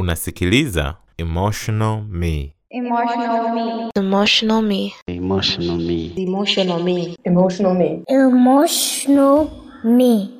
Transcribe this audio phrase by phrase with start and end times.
[0.00, 2.54] Unasikiliza Emotional Me.
[2.70, 3.90] Emotional me.
[3.94, 4.92] Emotional me.
[5.06, 6.12] Emotional me.
[6.16, 7.16] Emotional me.
[7.24, 8.02] Emotional me.
[8.08, 9.48] Emotional
[9.84, 10.39] me.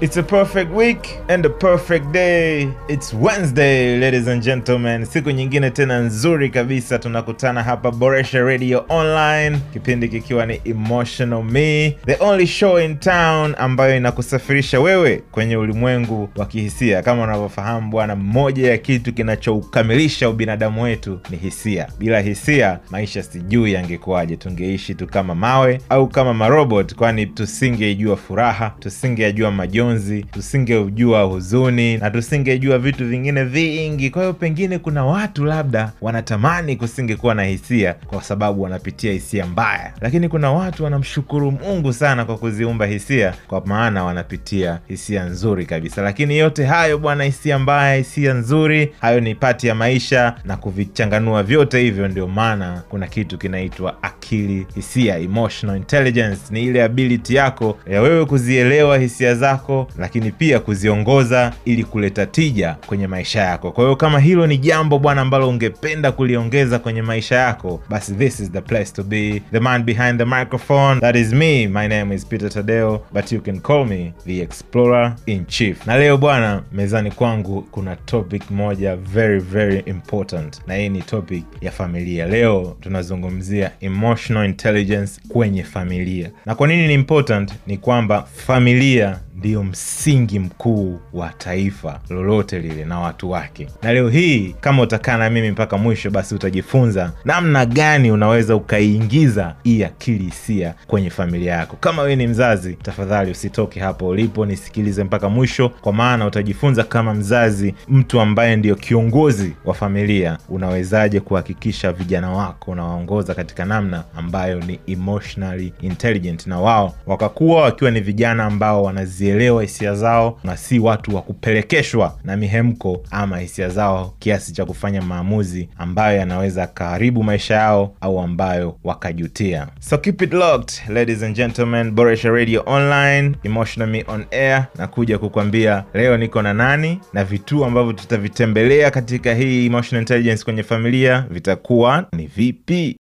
[0.00, 2.72] It's a perfect week and a perfect day.
[2.88, 5.04] It's Wednesday, ladies and gentlemen.
[5.06, 11.96] Siku nyingine tena nzuri kabisa tunakutana hapa Boresha Radio Online, kipindi kikiwa ni Emotional Me,
[12.06, 17.02] the only show in town ambayo inakusafirisha wewe kwenye ulimwengu wa kihisia.
[17.02, 21.88] Kama unavyofahamu bwana, mmoja ya kitu kinachoukamilisha ubinadamu wetu ni hisia.
[21.98, 24.36] Bila hisia, maisha sijui yangekuwaje.
[24.36, 29.87] Tungeishi tu kama mawe au kama marobot, kwani tusingeijua furaha, tusingejua majonzi,
[30.30, 34.10] tusingejua huzuni na tusingejua vitu vingine vingi.
[34.10, 39.92] Kwa hiyo pengine kuna watu labda wanatamani kusingekuwa na hisia kwa sababu wanapitia hisia mbaya,
[40.00, 46.02] lakini kuna watu wanamshukuru Mungu sana kwa kuziumba hisia, kwa maana wanapitia hisia nzuri kabisa.
[46.02, 51.42] Lakini yote hayo bwana, hisia mbaya, hisia nzuri, hayo ni pati ya maisha, na kuvichanganua
[51.42, 56.40] vyote hivyo, ndio maana kuna kitu kinaitwa akili hisia, emotional intelligence.
[56.50, 62.76] Ni ile ability yako ya wewe kuzielewa hisia zako, lakini pia kuziongoza ili kuleta tija
[62.86, 63.70] kwenye maisha yako.
[63.72, 68.40] Kwa hiyo kama hilo ni jambo bwana ambalo ungependa kuliongeza kwenye maisha yako, basi this
[68.40, 69.42] is the place to be.
[69.52, 71.66] The man behind the microphone, that is me.
[71.68, 75.86] My name is Peter Tadeo, but you can call me the explorer in chief.
[75.86, 81.44] Na leo bwana, mezani kwangu kuna topic moja very very important, na hii ni topic
[81.60, 82.26] ya familia.
[82.26, 86.30] Leo tunazungumzia emotional intelligence kwenye familia.
[86.46, 87.52] Na kwa nini ni important?
[87.66, 93.68] Ni kwamba familia ndiyo msingi mkuu wa taifa lolote lile na watu wake.
[93.82, 99.54] Na leo hii kama utakaa na mimi mpaka mwisho, basi utajifunza namna gani unaweza ukaiingiza
[99.64, 101.76] hii akili hisia kwenye familia yako.
[101.80, 107.14] Kama wewe ni mzazi, tafadhali usitoke hapo ulipo, nisikilize mpaka mwisho, kwa maana utajifunza kama
[107.14, 114.60] mzazi, mtu ambaye ndiyo kiongozi wa familia, unawezaje kuhakikisha vijana wako unawaongoza katika namna ambayo
[114.60, 120.56] ni emotionally intelligent, na wao wakakuwa wakiwa ni vijana ambao wanazi elewa hisia zao na
[120.56, 126.62] si watu wa kupelekeshwa na mihemko ama hisia zao kiasi cha kufanya maamuzi ambayo yanaweza
[126.62, 129.66] akaharibu maisha yao au ambayo wakajutia.
[129.80, 134.86] So keep it locked ladies and gentlemen, Boresha Radio Online, Emotional Me on Air, na
[134.86, 140.62] kuja kukwambia leo niko na nani na vituo ambavyo tutavitembelea katika hii emotional intelligence kwenye
[140.62, 142.96] familia vitakuwa ni vipi.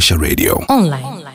[0.00, 0.54] Boresha Radio.
[0.70, 1.28] Online.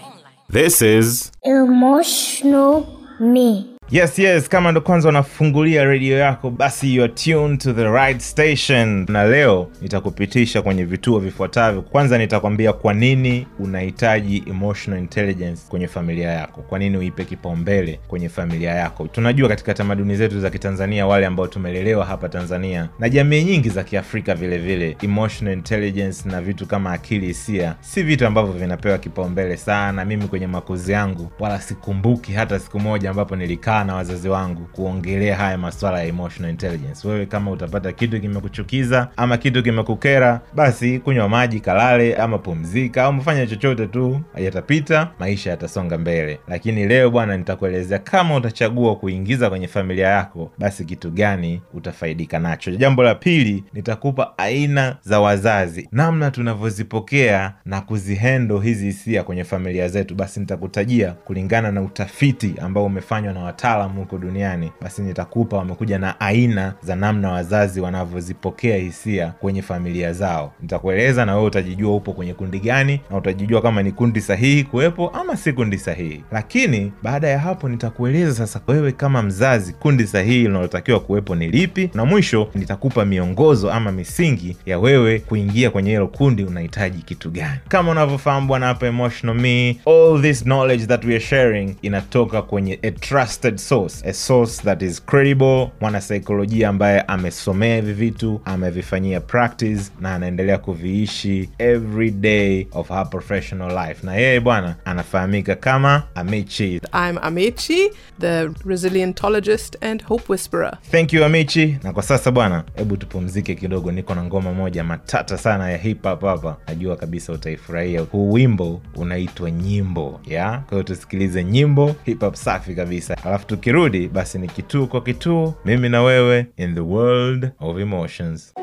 [0.49, 3.74] This is Emotional me.
[3.91, 8.19] Yes, yes, kama ndo kwanza unafungulia redio yako, basi you are tuned to the right
[8.21, 11.81] station, na leo nitakupitisha kwenye vituo vifuatavyo.
[11.81, 18.29] Kwanza nitakwambia kwa nini unahitaji emotional intelligence kwenye familia yako, kwa nini uipe kipaumbele kwenye
[18.29, 19.07] familia yako.
[19.07, 23.83] Tunajua katika tamaduni zetu za Kitanzania, wale ambao tumelelewa hapa Tanzania na jamii nyingi za
[23.83, 29.57] Kiafrika vilevile vile, emotional intelligence na vitu kama akili hisia si vitu ambavyo vinapewa kipaumbele
[29.57, 30.05] sana.
[30.05, 35.35] Mimi kwenye makuzi yangu wala sikumbuki hata siku moja ambapo nilikaa na wazazi wangu kuongelea
[35.35, 37.07] haya maswala ya emotional intelligence.
[37.07, 43.13] Wewe kama utapata kitu kimekuchukiza ama kitu kimekukera, basi kunywa maji, kalale ama pumzika au
[43.13, 46.39] mfanye chochote tu, yatapita, maisha yatasonga mbele.
[46.47, 52.71] Lakini leo bwana, nitakuelezea kama utachagua kuingiza kwenye familia yako, basi kitu gani utafaidika nacho.
[52.71, 59.87] Jambo la pili, nitakupa aina za wazazi, namna tunavyozipokea na kuzihendo hizi hisia kwenye familia
[59.87, 60.15] zetu.
[60.15, 66.19] Basi nitakutajia kulingana na utafiti ambao umefanywa na wataalamu huko duniani, basi nitakupa wamekuja na
[66.19, 70.53] aina za namna wazazi wanavyozipokea hisia kwenye familia zao.
[70.61, 75.09] Nitakueleza na wewe utajijua upo kwenye kundi gani, na utajijua kama ni kundi sahihi kuwepo
[75.09, 76.23] ama si kundi sahihi.
[76.31, 81.89] Lakini baada ya hapo, nitakueleza sasa wewe kama mzazi, kundi sahihi linalotakiwa kuwepo ni lipi,
[81.93, 87.59] na mwisho nitakupa miongozo ama misingi ya wewe kuingia kwenye hilo kundi, unahitaji kitu gani.
[87.67, 92.79] Kama unavyofahamu bwana, hapa Emotional Me, all this knowledge that we are sharing inatoka kwenye
[92.83, 99.21] a trusted trusted source a source that is credible mwanasaikolojia ambaye amesomea hivi vitu amevifanyia
[99.21, 104.05] practice na anaendelea kuviishi every day of her professional life.
[104.05, 106.81] Na yeye bwana anafahamika kama amichi.
[106.93, 110.77] I'm Amichi, the resilientologist and hope whisperer.
[110.91, 111.77] thank you amichi.
[111.83, 113.91] Na kwa sasa bwana hebu tupumzike kidogo.
[113.91, 116.57] Niko na ngoma moja matata sana ya hip hop hapa.
[116.67, 118.01] Najua kabisa utaifurahia.
[118.01, 120.49] Huu wimbo unaitwa nyimbo ya?
[120.51, 123.17] Kwa hiyo tusikilize nyimbo hip hop safi kabisa.
[123.25, 128.53] Alafu tukirudi basi ni kituo kwa kituo mimi na wewe in the world of emotions.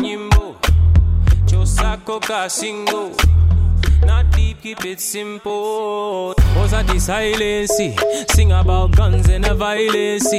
[0.00, 0.56] Nyimbo
[4.64, 6.34] keep it simple.
[6.56, 7.70] Was at the silence?
[8.32, 10.30] Sing about guns and the violence.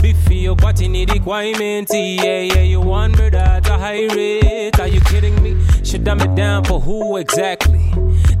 [0.00, 1.88] Biffy your party need requirement.
[1.92, 4.78] Yeah yeah you want murder at a high rate.
[4.78, 5.60] Are you kidding me?
[5.82, 7.92] Should dumb it down for who exactly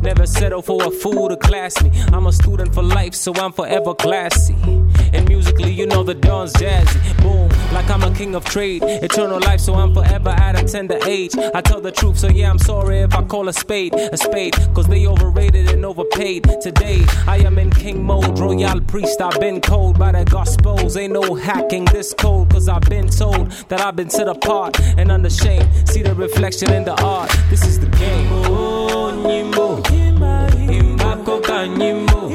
[0.04, 1.90] Never settle for a fool to class me.
[2.12, 4.54] I'm a student for life, so I'm forever classy.
[5.14, 7.00] And musically, you know the dawn's jazzy.
[7.22, 8.82] Boom, like I'm a king of trade.
[8.84, 11.34] Eternal life, so I'm forever at a tender age.
[11.54, 14.54] I tell the truth, so yeah, I'm sorry if I call a spade a spade.
[14.74, 16.44] Cause they overrated and overpaid.
[16.60, 18.38] Today, I am in king mode.
[18.38, 20.98] Royal priest, I've been cold by the gospels.
[20.98, 25.10] Ain't no hacking this code, cause I've been told that I've been set apart and
[25.10, 25.66] under shame.
[25.86, 27.30] See the reflection in the art.
[27.48, 28.28] This is the game.
[28.32, 28.93] Oh, nyimbo.
[31.64, 32.30] Imbako ka nyimbo.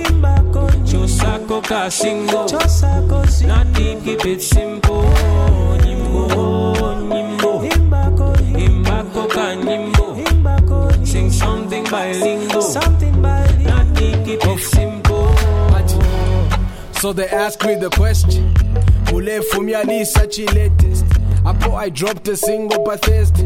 [0.85, 2.47] Chosako ka singo.
[3.47, 5.03] Not deep, keep it simple.
[5.85, 6.27] Nyimbo,
[7.09, 7.63] nyimbo.
[8.57, 11.05] Imbako ka nyimbo.
[11.05, 12.73] Sing something bilingual.
[13.63, 15.35] Not deep, keep it simple.
[17.01, 18.53] So they ask me the question
[19.13, 21.05] Ule fumyali such a latest
[21.45, 23.43] Apo I dropped a single by Thursday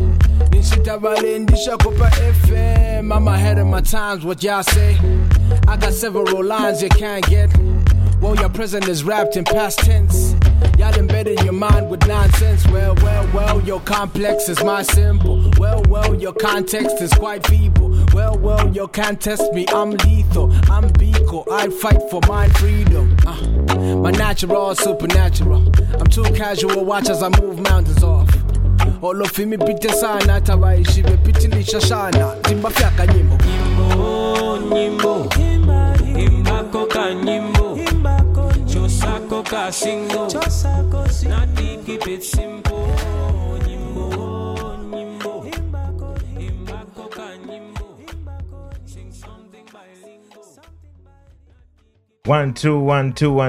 [0.50, 4.98] Nishita valendisha kopa FM I'm ahead of my times, what y'all say?
[5.74, 7.50] I got several lines you can't get.
[8.22, 10.36] Well, your present is wrapped in past tense.
[10.78, 12.64] Y'all embedded your mind with nonsense.
[12.68, 15.50] Well, well, well, your complex is my symbol.
[15.58, 17.90] Well, well, your context is quite feeble.
[18.14, 20.52] Well, well, you can't test me, I'm lethal.
[20.70, 23.18] I'm Biko, I fight for my freedom.
[23.26, 25.72] Uh, My natural, supernatural.
[26.00, 28.30] I'm too casual, watch as I move mountains off.
[29.02, 33.38] Olofimi pite sana tawaishi vepitilisha shana timbafyaka nyimbo.
[33.38, 35.30] Nyimbo nyimbo
[36.26, 37.78] imbako ka nyimbo
[38.66, 40.28] chosako ka singo.
[41.30, 42.73] Not deep keep it simple
[52.26, 53.42] One two one two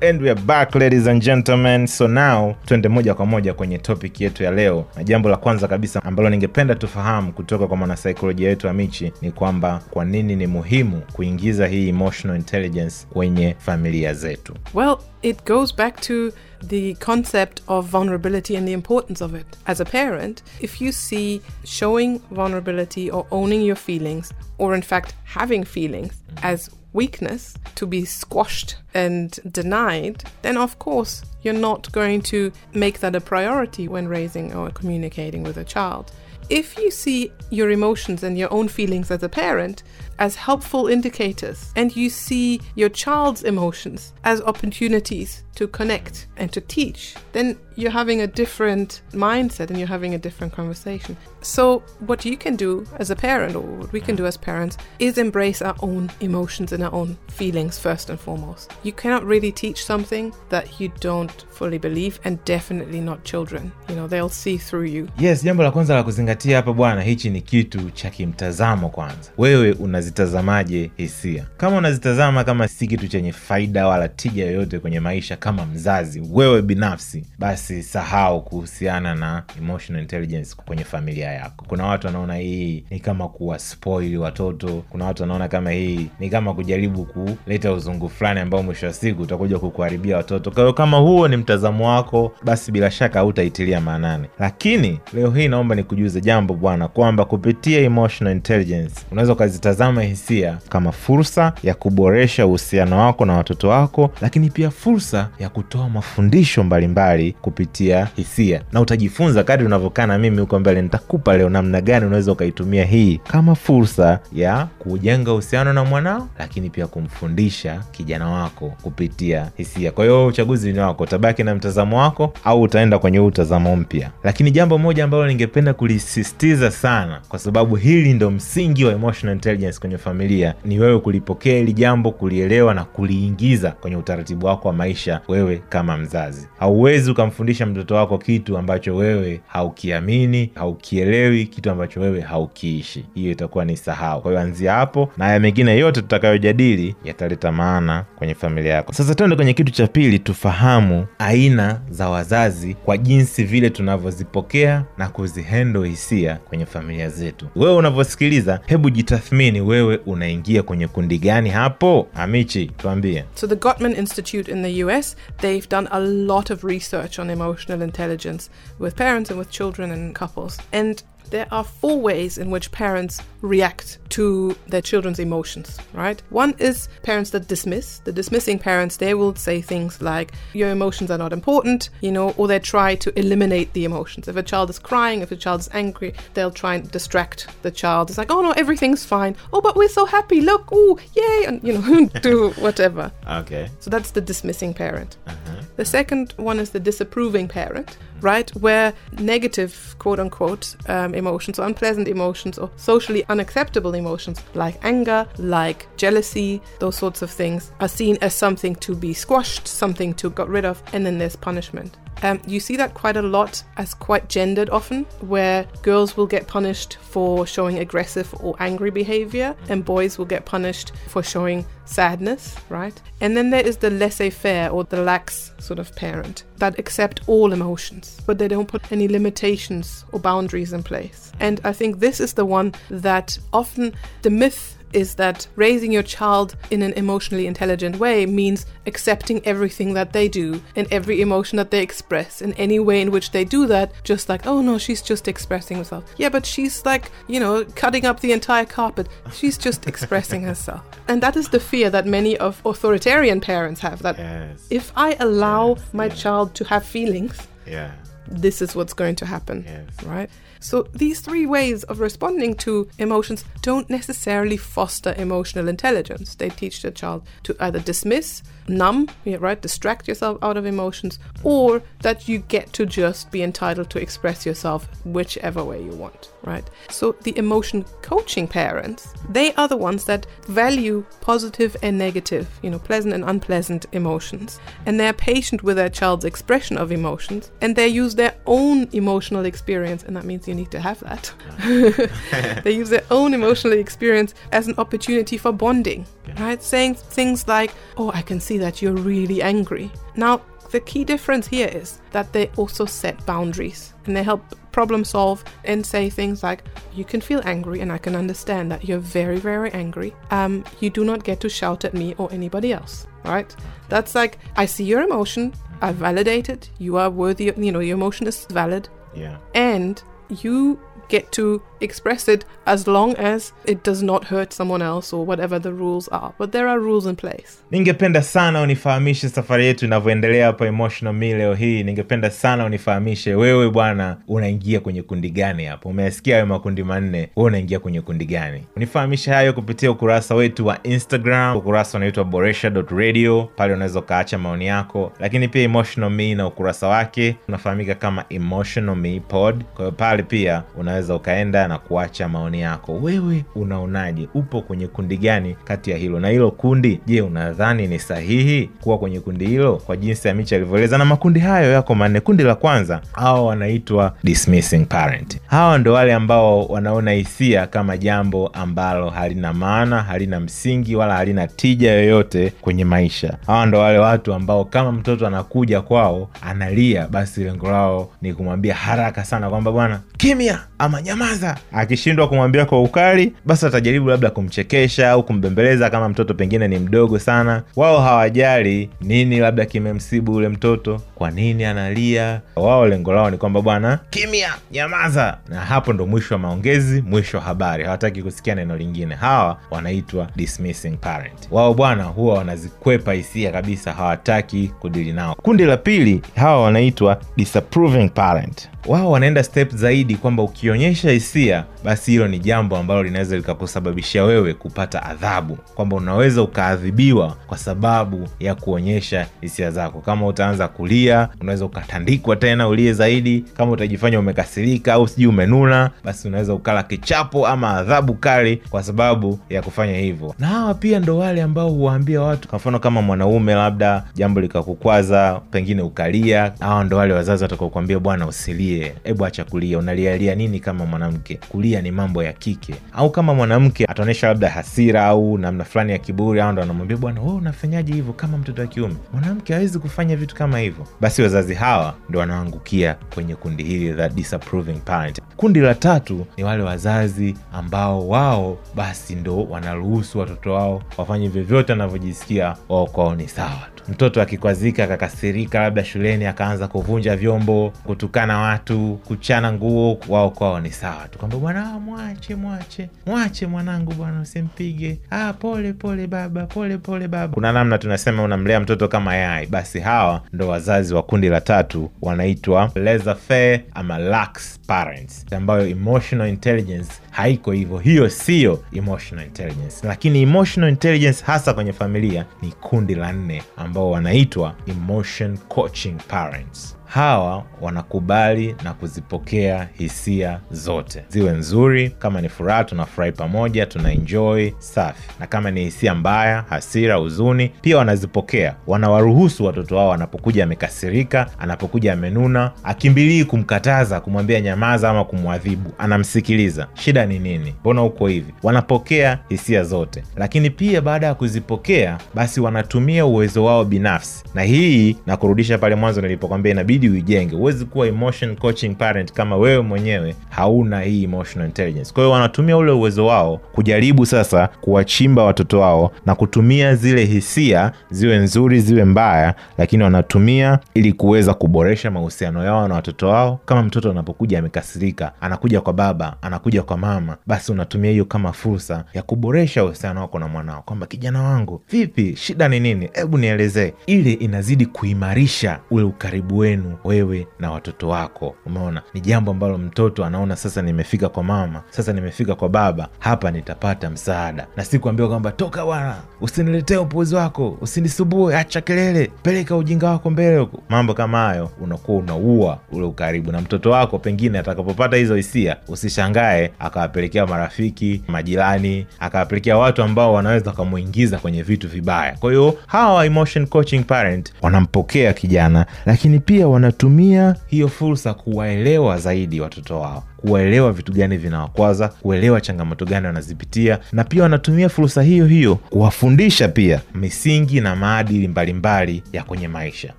[0.00, 1.88] and we are back ladies and gentlemen.
[1.88, 4.84] So now twende moja kwa moja kwenye topic yetu ya leo.
[4.96, 9.80] Na jambo la kwanza kabisa ambalo ningependa tufahamu kutoka kwa mwanasaikolojia wetu amichi ni kwamba
[9.90, 14.54] kwa nini ni muhimu kuingiza hii emotional intelligence kwenye familia zetu?
[14.74, 19.46] Well, it goes back to the concept of vulnerability and the importance of it.
[19.66, 25.14] As a parent, if you see showing vulnerability or owning your feelings, or in fact
[25.24, 32.22] having feelings as weakness to be squashed and denied, then of course you're not going
[32.22, 36.10] to make that a priority when raising or communicating with a child.
[36.48, 39.82] If you see your emotions and your own feelings as a parent
[40.18, 46.60] as helpful indicators, and you see your child's emotions as opportunities to connect and to
[46.60, 51.16] teach, then you're having a different mindset and you're having a different conversation.
[51.46, 54.76] So, what you can do as a parent, or what we can do as parents,
[54.98, 58.72] is embrace our own emotions and our own feelings first and foremost.
[58.82, 63.70] You cannot really teach something that you don't fully believe, and definitely not children.
[63.88, 65.08] You know, they'll see through you.
[65.18, 69.72] yes jambo la kwanza la kuzingatia hapa bwana hichi ni kitu cha kimtazamo kwanza wewe
[69.72, 75.66] unazitazamaje hisia kama unazitazama kama si kitu chenye faida wala tija yoyote kwenye maisha kama
[75.66, 82.34] mzazi wewe binafsi basi sahau kuhusiana na emotional intelligence kwenye familia yako kuna watu wanaona
[82.36, 88.08] hii ni kama kuwaspoili watoto kuna watu wanaona kama hii ni kama kujaribu kuleta uzungu
[88.08, 90.50] fulani ambao mwisho wa siku utakuja kukuharibia watoto.
[90.50, 94.26] Kwa hiyo kama huo ni mtazamo wako basi bila shaka hautaitilia maanani.
[94.38, 100.92] Lakini leo hii naomba nikujuze jambo bwana kwamba kupitia emotional intelligence unaweza ukazitazama hisia kama
[100.92, 107.32] fursa ya kuboresha uhusiano wako na watoto wako lakini pia fursa ya kutoa mafundisho mbalimbali
[107.32, 108.62] kupitia hisia.
[108.72, 113.20] Na utajifunza kadri unavyokaa na mimi huko mbele nitakupa leo namna gani unaweza ukaitumia hii
[113.30, 119.92] kama fursa ya kujenga uhusiano na mwanao lakini pia kumfundisha kijana wako kupitia hisia.
[119.92, 124.10] Kwa hiyo uchaguzi ni wako utabaki na mtazamo wako au utaenda kwenye huu mtazamo mpya.
[124.24, 129.80] Lakini jambo moja ambalo ningependa kulisisitiza sana kwa sababu hili ndo msingi wa emotional intelligence
[129.80, 135.20] kwenye familia ni wewe kulipokea hili jambo kulielewa na kuliingiza kwenye utaratibu wako wa maisha
[135.28, 136.48] wewe kama mzazi.
[136.58, 141.05] Hauwezi ukamfundisha mtoto wako kitu ambacho wewe haukiamini haukielewi
[141.46, 143.04] kitu ambacho wewe haukiishi.
[143.14, 144.22] Hiyo itakuwa ni sahau.
[144.22, 148.92] Kwa hiyo anzia hapo na haya mengine yote tutakayojadili yataleta maana kwenye familia yako.
[148.92, 155.08] Sasa tuende kwenye kitu cha pili tufahamu aina za wazazi kwa jinsi vile tunavyozipokea na
[155.08, 157.46] kuzihendo hisia kwenye familia zetu.
[157.56, 162.08] Wewe unavyosikiliza hebu jitathmini wewe unaingia kwenye kundi gani hapo?
[162.14, 163.24] Amichi tuambie.
[163.34, 167.82] So, the Gottman Institute in the US, they've done a lot of research on emotional
[167.82, 170.58] intelligence with parents and with children and couples.
[170.72, 170.95] And
[171.30, 176.22] there are four ways in which parents react to their children's emotions, right?
[176.30, 177.98] One is parents that dismiss.
[178.00, 182.30] The dismissing parents, they will say things like, Your emotions are not important, you know,
[182.36, 184.28] or they try to eliminate the emotions.
[184.28, 187.70] If a child is crying, if a child is angry, they'll try and distract the
[187.70, 188.10] child.
[188.10, 189.36] It's like, Oh no, everything's fine.
[189.52, 190.40] Oh, but we're so happy.
[190.40, 193.12] Look, oh, yay, and, you know, do whatever.
[193.28, 195.16] okay So that's the dismissing parent.
[195.26, 195.55] Uh-huh.
[195.76, 198.50] The second one is the disapproving parent, right?
[198.56, 205.26] Where negative, quote unquote, um, emotions or unpleasant emotions or socially unacceptable emotions like anger,
[205.36, 210.30] like jealousy, those sorts of things are seen as something to be squashed, something to
[210.30, 211.98] got rid of, and then there's punishment.
[212.22, 216.46] Um, you see that quite a lot as quite gendered often, where girls will get
[216.46, 222.56] punished for showing aggressive or angry behavior, and boys will get punished for showing sadness,
[222.68, 223.00] right?
[223.20, 227.20] And then there is the laissez faire or the lax sort of parent that accept
[227.26, 231.32] all emotions, but they don't put any limitations or boundaries in place.
[231.40, 236.02] And I think this is the one that often the myth is that raising your
[236.02, 241.56] child in an emotionally intelligent way means accepting everything that they do and every emotion
[241.56, 244.78] that they express in any way in which they do that, just like, oh no,
[244.78, 246.04] she's just expressing herself.
[246.16, 249.08] Yeah, but she's like, you know, cutting up the entire carpet.
[249.32, 250.82] She's just expressing herself.
[251.08, 255.16] And that is the fear that many of authoritarian parents have that yes if I
[255.20, 256.20] allow Yes, my yes.
[256.20, 257.92] child to have feelings, yeah
[258.28, 259.64] this is what's going to happen.
[260.04, 260.28] Right?
[260.60, 266.34] So these three ways of responding to emotions don't necessarily foster emotional intelligence.
[266.34, 271.82] They teach the child to either dismiss, numb, right, distract yourself out of emotions, or
[272.00, 276.68] that you get to just be entitled to express yourself whichever way you want, right?
[276.90, 282.70] So the emotion coaching parents, they are the ones that value positive and negative, you
[282.70, 287.76] know, pleasant and unpleasant emotions, and they're patient with their child's expression of emotions, and
[287.76, 291.32] they use their own emotional experience, and that means you need to have that.
[292.64, 296.06] they use their own emotional experience as an opportunity for bonding,
[296.38, 296.62] right?
[296.62, 299.90] Saying things like, Oh, I can see that you're really angry.
[300.16, 305.04] Now, the key difference here is that they also set boundaries and they help problem
[305.04, 308.98] solve and say things like, You can feel angry, and I can understand that you're
[308.98, 310.14] very, very angry.
[310.30, 313.54] Um, you do not get to shout at me or anybody else, right?
[313.88, 317.80] That's like, I see your emotion, I validate it, you are worthy, of, you know,
[317.80, 320.78] your emotion is valid, yeah and you
[321.08, 325.62] get to express it as long as it does not hurt someone else or whatever
[325.62, 326.30] the rules are.
[326.38, 327.48] But there are rules in place.
[327.70, 331.82] ningependa sana unifahamishe safari yetu inavyoendelea hapa emotional me leo hii.
[331.82, 337.44] Ningependa sana unifahamishe wewe bwana unaingia kwenye kundi gani hapo umeasikia hayo makundi manne we
[337.44, 338.62] unaingia kwenye kundi gani?
[338.76, 341.56] Unifahamishe hayo kupitia ukurasa wetu wa instagram.
[341.56, 345.12] Ukurasa unaitwa boresha radio pale unaweza ukaacha maoni yako.
[345.20, 347.36] Lakini pia emotional me na ukurasa wake.
[347.48, 349.64] Unafahamika kama emotional me pod.
[349.64, 352.92] Kwa pale pia unaweza ukaenda na kuacha maoni yako.
[352.92, 354.28] Wewe unaonaje?
[354.34, 356.20] Upo kwenye kundi gani kati ya hilo?
[356.20, 359.76] Na hilo kundi je unadhani ni sahihi kuwa kwenye kundi hilo?
[359.76, 362.20] Kwa jinsi ya michi alivyoeleza na makundi hayo yako manne.
[362.20, 365.38] Kundi la kwanza hawa wanaitwa dismissing parent.
[365.46, 371.46] Hawa ndo wale ambao wanaona hisia kama jambo ambalo halina maana halina msingi wala halina
[371.46, 373.36] tija yoyote kwenye maisha.
[373.46, 378.74] Hawa ndo wale watu ambao kama mtoto anakuja kwao analia basi lengo lao ni kumwambia
[378.74, 381.56] haraka sana kwamba bwana kimya ama nyamaza.
[381.72, 387.18] Akishindwa kumwambia kwa ukali basi atajaribu labda kumchekesha au kumbembeleza kama mtoto pengine ni mdogo
[387.18, 387.62] sana.
[387.76, 392.40] Wao hawajali nini labda kimemsibu ule mtoto kwa nini analia.
[392.56, 395.38] Wao lengo lao ni kwamba bwana kimya nyamaza.
[395.48, 397.84] na hapo ndo mwisho wa maongezi mwisho wa habari.
[397.84, 399.14] Hawataki kusikia neno lingine.
[399.14, 401.48] Hawa wanaitwa dismissing parent.
[401.50, 405.34] Wao bwana huwa wanazikwepa hisia kabisa hawataki kudili nao.
[405.34, 408.68] Kundi la pili hawa wanaitwa disapproving parent.
[408.86, 414.54] Wao wanaenda step zaidi kwamba ukionyesha hisia basi hilo ni jambo ambalo linaweza likakusababishia wewe
[414.54, 415.56] kupata adhabu.
[415.74, 420.00] Kwamba unaweza ukaadhibiwa kwa sababu ya kuonyesha hisia zako.
[420.00, 423.44] Kama utaanza kulia unaweza ukatandikwa tena ulie zaidi.
[423.56, 429.38] Kama utajifanya umekasirika au sijui umenuna basi unaweza ukala kichapo ama adhabu kali kwa sababu
[429.50, 430.34] ya kufanya hivyo.
[430.38, 432.48] Na hawa pia ndo wale ambao huwaambia watu.
[432.48, 438.26] Kwa mfano kama mwanaume labda jambo likakukwaza pengine ukalia hawa ndo wale wazazi watakaokuambia bwana
[438.26, 441.38] usilie hebu acha kulia unalialia nini kama mwanamke?
[441.48, 442.74] Kulia ni mambo ya kike.
[442.92, 447.20] Au kama mwanamke ataonyesha labda hasira au namna fulani ya kiburi au ndo anamwambia bwana
[447.22, 448.94] we unafanyaje hivyo kama mtoto wa kiume?
[449.12, 450.86] Mwanamke hawezi kufanya vitu kama hivyo.
[451.00, 455.20] Basi wazazi hawa ndo wanaangukia kwenye kundi hili la disapproving parent.
[455.36, 461.72] Kundi la tatu ni wale wazazi ambao wao basi ndo wanaruhusu watoto wao wafanye vyovyote
[461.72, 463.84] wanavyojisikia wao kwao ni sawa tu.
[463.88, 470.70] Mtoto akikwazika akakasirika labda shuleni akaanza kuvunja vyombo kutukana watu kuchana nguo wao kwao ni
[470.70, 471.18] sawa tu.
[471.18, 472.88] Kwamba bwana ah, mwache mwache.
[473.06, 474.98] Mwache mwanangu bwana usimpige.
[475.10, 477.34] Ah, pole pole baba pole pole baba.
[477.34, 479.46] Kuna namna tunasema unamlea mtoto kama yai.
[479.46, 485.26] Basi hawa ndo wazazi wa kundi la tatu wanaitwa laissez-faire ama lax parents.
[485.32, 487.78] Ambayo emotional intelligence haiko hivyo.
[487.78, 489.86] Hiyo siyo emotional intelligence.
[489.86, 496.75] Lakini emotional intelligence hasa kwenye familia ni kundi la nne ambao wanaitwa emotion coaching parents
[496.86, 501.04] hawa wanakubali na kuzipokea hisia zote.
[501.08, 505.08] Ziwe nzuri kama ni furaha tunafurahi pamoja tuna enjoy safi.
[505.20, 508.54] Na kama ni hisia mbaya hasira huzuni pia wanazipokea.
[508.66, 516.66] Wanawaruhusu watoto wao anapokuja amekasirika anapokuja amenuna akimbilii kumkataza kumwambia nyamaza ama kumwadhibu anamsikiliza.
[516.74, 517.54] Shida ni nini?
[517.60, 518.34] Mbona uko hivi?
[518.42, 520.02] Wanapokea hisia zote.
[520.16, 524.24] Lakini pia baada ya kuzipokea basi wanatumia uwezo wao binafsi.
[524.34, 527.36] Na hii na kurudisha pale mwanzo nilipokwambia inabidi uijenge.
[527.36, 531.92] Huwezi kuwa emotion coaching parent kama wewe mwenyewe hauna hii emotional intelligence.
[531.94, 537.72] Kwa hiyo wanatumia ule uwezo wao kujaribu sasa kuwachimba watoto wao na kutumia zile hisia
[537.90, 543.40] ziwe nzuri ziwe mbaya lakini wanatumia ili kuweza kuboresha mahusiano yao na watoto wao.
[543.44, 548.84] Kama mtoto anapokuja amekasirika anakuja kwa baba anakuja kwa mama basi unatumia hiyo kama fursa
[548.94, 550.62] ya kuboresha uhusiano wako na mwanao.
[550.62, 552.16] Kwamba kijana wangu vipi?
[552.16, 552.90] Shida ni nini?
[552.92, 553.72] Hebu nielezee.
[553.86, 558.34] Ile inazidi kuimarisha ule ukaribu wenu wewe na watoto wako.
[558.46, 558.82] Umeona?
[558.94, 563.90] Ni jambo ambalo mtoto anaona sasa nimefika kwa mama sasa nimefika kwa baba hapa nitapata
[563.90, 564.46] msaada.
[564.56, 570.10] Na si kuambiwa kwamba toka bwana usiniletee upuuzi wako usinisubue acha kelele peleka ujinga wako
[570.10, 570.38] mbele.
[570.38, 573.32] Huko mambo kama hayo unakuwa unaua ule ukaribu.
[573.32, 580.50] Na mtoto wako pengine atakapopata hizo hisia usishangae akawapelekea marafiki majirani akawapelekea watu ambao wanaweza
[580.50, 582.16] wakamuingiza kwenye vitu vibaya.
[582.20, 589.40] Kwa hiyo hawa emotion coaching parent wanampokea kijana lakini pia wanatumia hiyo fursa kuwaelewa zaidi
[589.40, 595.26] watoto wao kuwaelewa vitu gani vinawakwaza kuelewa changamoto gani wanazipitia na pia wanatumia fursa hiyo
[595.26, 599.92] hiyo kuwafundisha pia misingi na maadili mbalimbali ya kwenye maisha.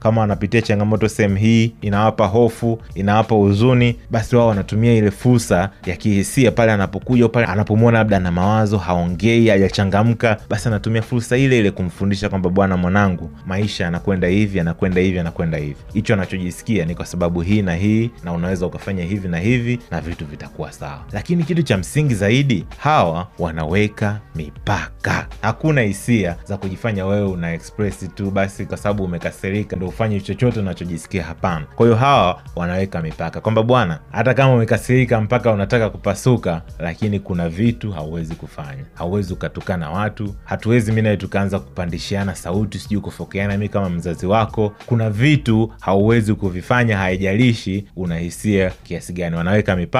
[0.00, 5.96] Kama wanapitia changamoto sehemu hii inawapa hofu inawapa huzuni basi wao wanatumia ile fursa ya
[5.96, 11.70] kihisia pale anapokuja pale anapomwona labda na mawazo haongei hajachangamka basi anatumia fursa ile ile
[11.70, 15.76] kumfundisha kwamba bwana mwanangu maisha yanakwenda hivi yanakwenda hivi yanakwenda hivi.
[15.94, 20.00] Hicho anachojisikia ni kwa sababu hii na hii na unaweza ukafanya hivi na hivi na
[20.02, 21.04] vitu vitakuwa sawa.
[21.12, 25.26] Lakini kitu cha msingi zaidi hawa wanaweka mipaka.
[25.42, 30.60] Hakuna hisia za kujifanya wewe una express tu basi kwa sababu umekasirika ndo ufanye chochote
[30.60, 31.66] unachojisikia hapana.
[31.76, 37.48] Kwa hiyo hawa wanaweka mipaka kwamba bwana hata kama umekasirika mpaka unataka kupasuka lakini kuna
[37.48, 38.84] vitu hauwezi kufanya.
[38.94, 40.34] Hauwezi ukatukana watu.
[40.44, 44.72] Hatuwezi mi nawe tukaanza kupandishiana sauti sijui kufokeana mi kama mzazi wako.
[44.86, 49.36] Kuna vitu hauwezi kuvifanya haijalishi una hisia kiasi gani.
[49.36, 49.91] Wanaweka mipaka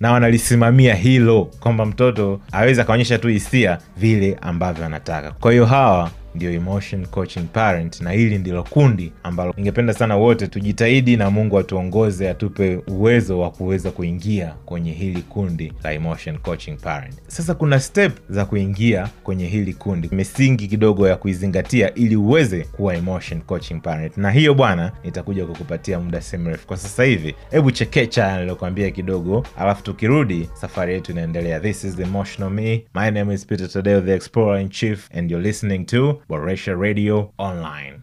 [0.00, 5.30] na wanalisimamia hilo kwamba mtoto aweze akaonyesha tu hisia vile ambavyo anataka.
[5.30, 10.46] Kwa hiyo hawa ndio emotion coaching parent na hili ndilo kundi ambalo ningependa sana wote
[10.46, 16.76] tujitahidi na mungu atuongoze atupe uwezo wa kuweza kuingia kwenye hili kundi la emotion coaching
[16.76, 17.14] parent.
[17.26, 22.94] Sasa kuna step za kuingia kwenye hili kundi misingi kidogo ya kuizingatia ili uweze kuwa
[22.96, 24.16] emotion coaching parent.
[24.16, 26.66] Na hiyo bwana nitakuja kukupatia muda si mrefu.
[26.66, 31.60] Kwa sasa hivi hebu chekecha nilokuambia kidogo alafu tukirudi safari yetu inaendelea.
[31.60, 32.84] This is emotional me.
[32.94, 37.32] My name is peter tadeo the explorer in chief and you're listening to boresha radio
[37.38, 38.02] online.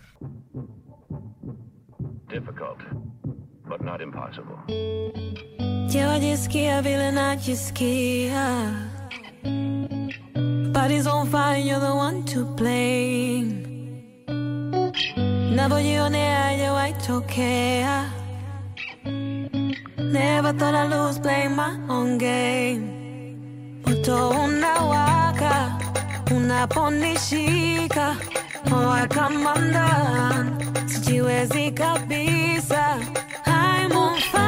[2.30, 2.80] Difficult,
[3.68, 4.58] but not impossible.
[5.90, 8.72] Je wajisikia vile najisikia
[10.74, 13.66] Body's on fire, you're the one to blame.
[15.56, 18.12] Navyojionea hajawahi tokea
[19.98, 23.82] Never thought I'd lose, play my own game.
[23.86, 25.75] Moto unawaka
[26.38, 28.16] unaponishika.
[28.70, 32.98] Moyo kama ndani sijiwezi kabisa.
[33.48, 34.45] I'm on fire,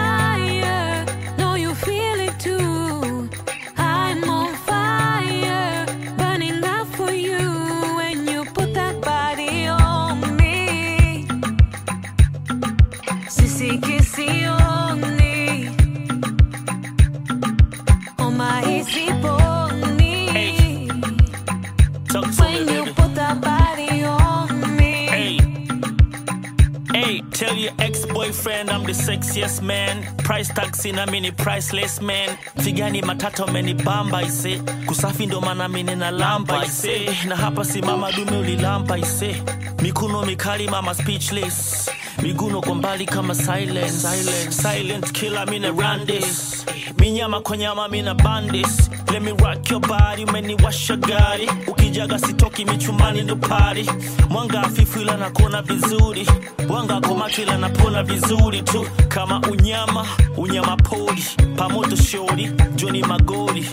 [28.87, 30.03] the sexiest man.
[30.17, 32.29] Price tag sina mini priceless man.
[32.63, 34.61] Tigani matata umenibamba ise.
[34.85, 37.09] Kusafi ndo maana mimi na lamba ise.
[37.27, 39.43] Na hapa si mama dume ulilamba ise.
[39.81, 41.89] Mikuno mikali mama speechless.
[42.21, 43.91] Miguno kwa mbali kama silence.
[44.07, 46.65] Silent, silent killer mina run this.
[46.97, 48.89] Minyama kwa nyama mina bandis.
[49.11, 51.49] Let me rock your body, umeniwasha gari.
[51.67, 53.89] Ukijaga sitoki michumani ndo party.
[54.29, 56.27] Mwanga hafifu ila nakona vizuri.
[56.69, 58.85] Wanga macho ila napona vizuri tu.
[59.07, 60.05] Kama unyama,
[60.37, 61.23] unyama pori.
[61.55, 63.65] Pamoto shori, Johnny Magori.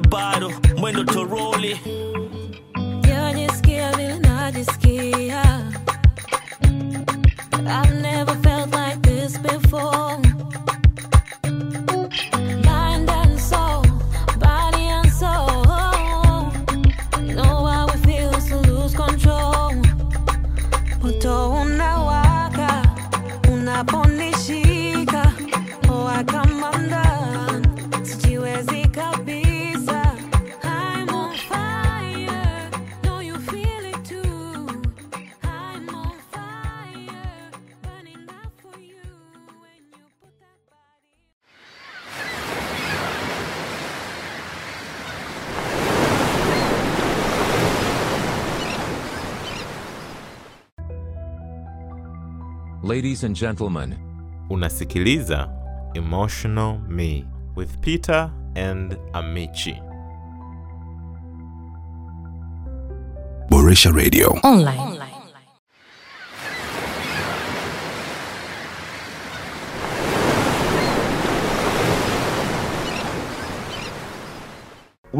[0.00, 1.80] baro mwendo toroli.
[3.02, 3.30] Je
[3.96, 5.42] vile najisikia
[7.64, 10.18] I've never felt like this before
[52.82, 53.94] Ladies and gentlemen,
[54.50, 55.48] Unasikiliza
[55.94, 57.24] Emotional Me
[57.56, 59.80] with Peter and Amichi.
[63.50, 64.30] Boresha Radio.
[64.42, 64.91] Online.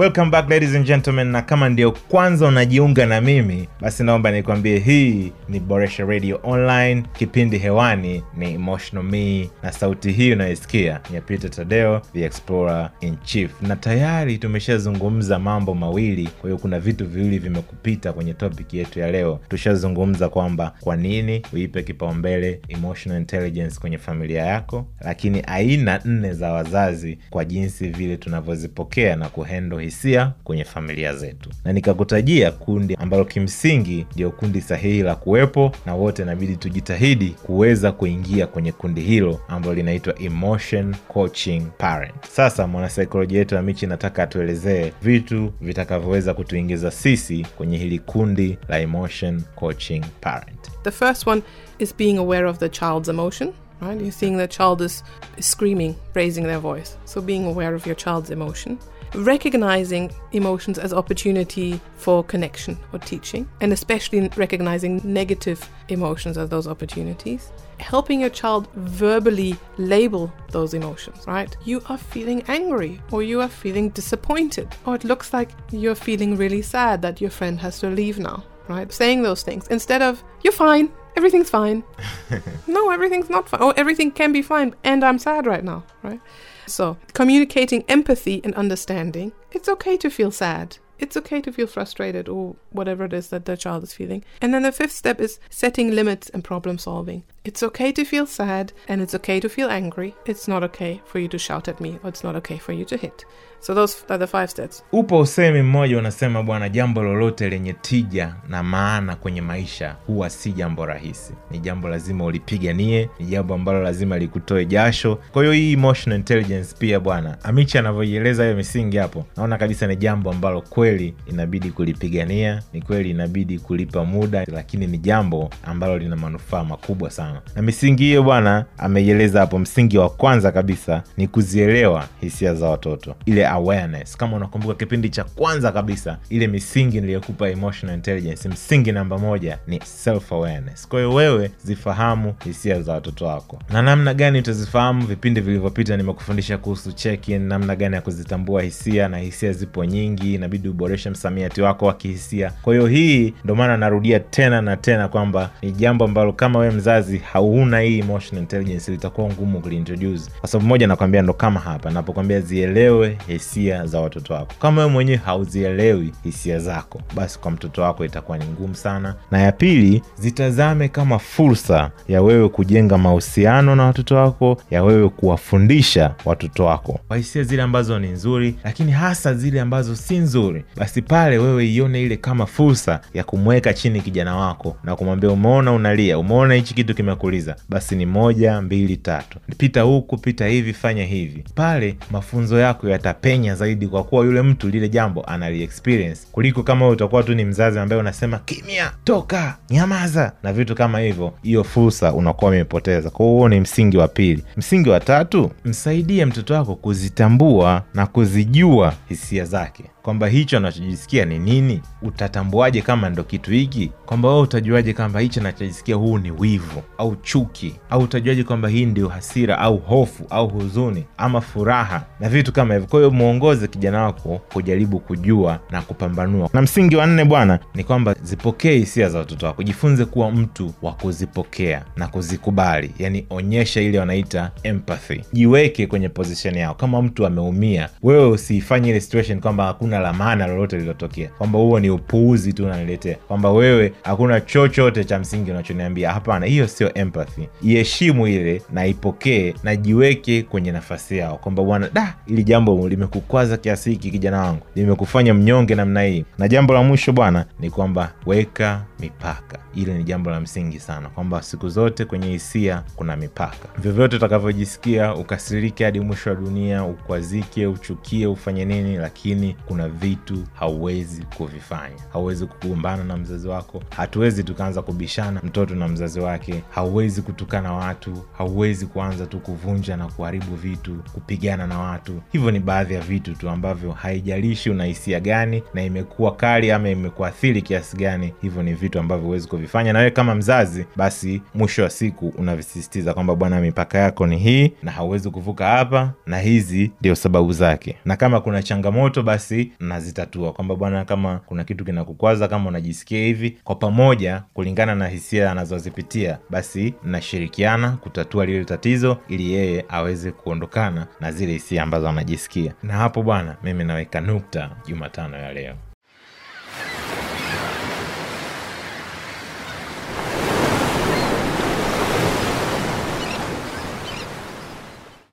[0.02, 1.26] Welcome back ladies and gentlemen.
[1.28, 7.02] Na kama ndio kwanza unajiunga na mimi basi naomba nikwambie hii ni boresha radio online.
[7.12, 13.16] Kipindi hewani ni emotional me na sauti hii unayoisikia ni ya tadeo the explorer in
[13.24, 13.62] chief.
[13.62, 19.10] Na tayari tumeshazungumza mambo mawili kwa hiyo kuna vitu viwili vimekupita kwenye topic yetu ya
[19.10, 19.40] leo.
[19.48, 26.52] Tushazungumza kwamba kwa nini uipe kipaumbele emotional intelligence kwenye familia yako lakini aina nne za
[26.52, 33.24] wazazi kwa jinsi vile tunavyozipokea na kuhendo hisia kwenye familia zetu na nikakutajia kundi ambalo
[33.24, 39.40] kimsingi ndio kundi sahihi la kuwepo na wote inabidi tujitahidi kuweza kuingia kwenye kundi hilo
[39.48, 46.90] ambalo linaitwa emotion coaching parent sasa mwanasaikolojia yetu ya Michi nataka atuelezee vitu vitakavyoweza kutuingiza
[46.90, 51.42] sisi kwenye hili kundi la emotion coaching parent The first one
[51.78, 54.00] is being aware of the child's emotion, right?
[54.00, 55.04] You're seeing the child is
[55.40, 56.96] screaming, raising their voice.
[57.04, 58.78] So being aware of your child's emotion.
[59.14, 66.66] Recognizing emotions as opportunity for connection or teaching, and especially recognizing negative emotions as those
[66.66, 67.52] opportunities.
[67.78, 71.54] Helping your child verbally label those emotions, right?
[71.64, 76.36] You are feeling angry, or you are feeling disappointed, or it looks like you're feeling
[76.36, 78.92] really sad that your friend has to leave now right?
[78.92, 81.82] Saying those things instead of, you're fine, everything's fine.
[82.66, 83.60] no, everything's not fine.
[83.60, 86.20] Or oh, everything can be fine, and I'm sad right now, right?
[86.66, 89.32] So, communicating empathy and understanding.
[89.50, 90.78] It's okay to feel sad.
[90.98, 94.24] It's okay to feel frustrated or whatever it is that the child is feeling.
[94.40, 97.24] And then the fifth step is setting limits and problem solving.
[97.44, 100.14] It's okay to feel sad and it's okay to feel angry.
[100.26, 102.84] It's not okay for you to shout at me or it's not okay for you
[102.84, 103.24] to hit.
[103.60, 104.82] So those are the five steps.
[104.92, 110.52] Upo usemi mmoja unasema, bwana, jambo lolote lenye tija na maana kwenye maisha huwa si
[110.52, 111.32] jambo rahisi.
[111.50, 115.16] Ni jambo lazima ulipiganie, ni jambo ambalo lazima likutoe jasho.
[115.32, 119.96] Kwa hiyo hii emotional intelligence pia, bwana Amichi anavyoieleza hiyo misingi hapo, naona kabisa ni
[119.96, 126.16] jambo ambalo kweli inabidi kulipigania, ni kweli inabidi kulipa muda, lakini ni jambo ambalo lina
[126.16, 127.31] manufaa makubwa sana.
[127.56, 129.58] Na misingi hiyo bwana ameieleza hapo.
[129.58, 134.16] Msingi wa kwanza kabisa ni kuzielewa hisia za watoto, ile awareness.
[134.16, 139.80] Kama unakumbuka kipindi cha kwanza kabisa, ile misingi niliyokupa emotional intelligence, msingi namba moja ni
[139.84, 140.88] self awareness.
[140.88, 145.06] Kwa wewe zifahamu hisia za watoto wako, na namna gani utazifahamu?
[145.06, 150.68] Vipindi vilivyopita nimekufundisha kuhusu check-in, namna gani ya kuzitambua hisia, na hisia zipo nyingi, inabidi
[150.68, 152.52] uboreshe msamiati wako wa kihisia.
[152.62, 156.72] Kwa hiyo hii ndo maana narudia tena na tena kwamba ni jambo ambalo kama wewe
[156.74, 161.90] mzazi hauna hii emotional intelligence itakuwa ngumu kuliintroduce, kwa sababu moja nakwambia, ndo kama hapa
[161.90, 164.52] napokwambia zielewe hisia za watoto wako.
[164.60, 169.14] Kama wewe mwenyewe hauzielewi hisia zako, basi kwa mtoto wako itakuwa ni ngumu sana.
[169.30, 175.08] Na ya pili, zitazame kama fursa ya wewe kujenga mahusiano na watoto wako, ya wewe
[175.08, 180.64] kuwafundisha watoto wako kwa hisia zile ambazo ni nzuri, lakini hasa zile ambazo si nzuri,
[180.76, 185.72] basi pale wewe ione ile kama fursa ya kumweka chini kijana wako na kumwambia, umeona
[185.72, 191.04] unalia, umeona hichi kitu kimekuliza, basi ni moja mbili tatu, pita huku, pita hivi, fanya
[191.04, 191.44] hivi.
[191.54, 196.84] Pale mafunzo yako yatapenya zaidi, kwa kuwa yule mtu lile jambo anali experience, kuliko kama
[196.84, 201.32] wewe utakuwa tu ni mzazi ambaye unasema kimya, toka, nyamaza na vitu kama hivyo.
[201.42, 203.10] Hiyo fursa unakuwa umepoteza.
[203.10, 204.44] Kwa huo ni msingi wa pili.
[204.56, 211.38] Msingi wa tatu, msaidie mtoto wako kuzitambua na kuzijua hisia zake kwamba hicho anachojisikia ni
[211.38, 211.80] nini.
[212.02, 213.90] Utatambuaje kama ndo kitu hiki?
[214.06, 217.74] Kwamba wewe utajuaje kwamba hicho anachojisikia huu ni wivu au chuki?
[217.90, 222.74] Au utajuaje kwamba hii ndio hasira au hofu au huzuni ama furaha na vitu kama
[222.74, 222.88] hivyo?
[222.88, 226.50] Kwa hiyo mwongoze kijana wako kujaribu kujua na kupambanua.
[226.52, 230.74] Na msingi wa nne bwana, ni kwamba zipokee hisia za watoto wako, jifunze kuwa mtu
[230.82, 236.74] wa kuzipokea na kuzikubali, yani onyesha ile wanaita empathy, jiweke kwenye position yao.
[236.74, 241.80] Kama mtu ameumia, wewe usiifanye ile situation kwamba hakuna la maana lolote lililotokea, kwamba huo
[241.80, 246.12] ni upuuzi tu unaniletea, kwamba wewe hakuna chochote cha msingi unachoniambia.
[246.12, 247.42] Hapana, hiyo sio empathy.
[247.62, 253.56] Iheshimu ile na ipokee na jiweke kwenye nafasi yao, kwamba bwana, da, ili jambo limekukwaza
[253.56, 256.24] kiasi hiki, kijana wangu, limekufanya mnyonge namna hii.
[256.38, 259.58] Na jambo la mwisho bwana ni kwamba weka mipaka.
[259.74, 263.68] Ile ni jambo la msingi sana, kwamba siku zote kwenye hisia kuna mipaka.
[263.78, 271.22] Vyovyote utakavyojisikia, ukasirike hadi mwisho wa dunia, ukwazike, uchukie, ufanye nini, lakini kuna vitu hauwezi
[271.36, 271.96] kuvifanya.
[272.12, 278.24] Hauwezi kugombana na mzazi wako, hatuwezi tukaanza kubishana mtoto na mzazi wake, hauwezi kutukana watu,
[278.38, 282.22] hauwezi kuanza tu kuvunja na kuharibu vitu, kupigana na watu.
[282.32, 286.88] Hivyo ni baadhi ya vitu tu ambavyo haijalishi una hisia gani na imekuwa kali ama
[286.90, 289.92] imekuathiri kiasi gani, hivyo ni vitu ambavyo huwezi kuvifanya.
[289.92, 294.72] Na wewe kama mzazi, basi mwisho wa siku unavisisitiza kwamba bwana, mipaka yako ni hii
[294.82, 300.52] na hauwezi kuvuka hapa, na hizi ndio sababu zake, na kama kuna changamoto basi nazitatua,
[300.52, 306.38] kwamba bwana, kama kuna kitu kinakukwaza, kama unajisikia hivi, kwa pamoja, kulingana na hisia anazozipitia,
[306.50, 312.74] basi mnashirikiana kutatua lile tatizo, ili yeye aweze kuondokana na zile hisia ambazo anajisikia.
[312.82, 315.74] Na hapo bwana, mimi naweka nukta Jumatano ya leo.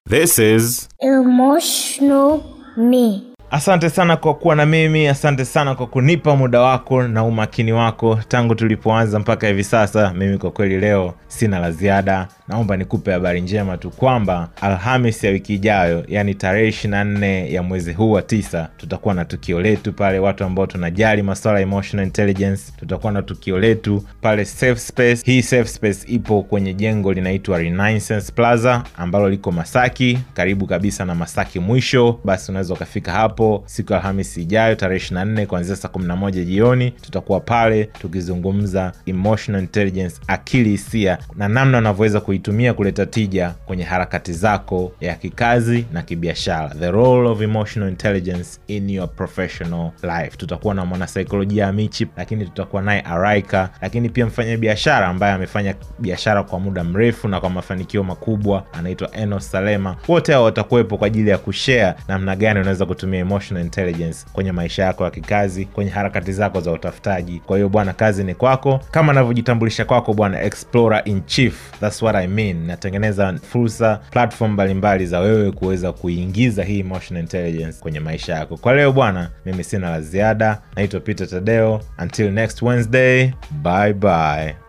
[0.06, 2.44] This is Emotional
[2.76, 3.29] me.
[3.52, 8.20] Asante sana kwa kuwa na mimi, asante sana kwa kunipa muda wako na umakini wako
[8.28, 10.14] tangu tulipoanza mpaka hivi sasa.
[10.14, 15.32] Mimi kwa kweli leo sina la ziada, naomba nikupe habari njema tu kwamba Alhamis ya
[15.32, 20.20] wiki ijayo, yani tarehe 24 ya mwezi huu wa tisa, tutakuwa na tukio letu pale.
[20.20, 25.24] Watu ambao tunajali masuala emotional intelligence, tutakuwa na tukio letu pale Safe Space.
[25.26, 31.16] Hii Safe Space ipo kwenye jengo linaitwa Renaissance Plaza ambalo liko Masaki, karibu kabisa na
[31.16, 32.20] Masaki mwisho.
[32.26, 36.92] Basi unaweza ukafika hapo siku ya Alhamisi ijayo tarehe 24 kuanzia saa 11 jioni.
[36.92, 43.84] Tutakuwa pale tukizungumza emotional intelligence, akili hisia na namna unavyoweza kui kuitumia kuleta tija kwenye
[43.84, 46.70] harakati zako ya kikazi na kibiashara.
[46.70, 50.38] The role of emotional intelligence in your professional life.
[50.38, 56.44] Tutakuwa na mwanasaikolojia amichi lakini tutakuwa naye araika lakini pia mfanya biashara ambaye amefanya biashara
[56.44, 58.64] kwa muda mrefu na kwa mafanikio makubwa.
[58.74, 59.96] Anaitwa enos salema.
[60.08, 64.84] Wote hao watakuwepo kwa ajili ya kushare namna gani unaweza kutumia emotional intelligence kwenye maisha
[64.84, 67.42] yako ya kikazi kwenye harakati zako za utafutaji.
[67.46, 68.80] Kwa hiyo bwana kazi ni kwako.
[68.92, 71.72] Kama anavyojitambulisha kwako bwana explorer in chief.
[71.80, 77.78] Thats what i mean natengeneza fursa platform mbalimbali za wewe kuweza kuingiza hii emotional intelligence
[77.80, 78.58] kwenye maisha yako.
[78.58, 80.62] Kwa leo bwana mimi sina la ziada.
[80.76, 81.82] Naitwa peter tadeo.
[82.02, 83.32] Until next wednesday
[83.64, 84.69] bye bye